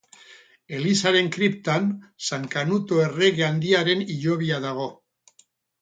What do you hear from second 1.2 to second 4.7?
kriptan San Kanuto errege handiaren hilobia